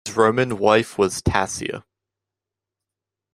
[0.03, 1.83] His Roman wife was Tassia.